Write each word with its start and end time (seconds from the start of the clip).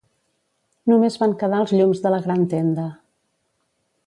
Només 0.91 1.19
van 1.25 1.35
quedar 1.43 1.59
els 1.65 1.75
llums 1.81 2.03
de 2.07 2.15
la 2.15 2.23
gran 2.27 2.49
tenda. 2.55 2.91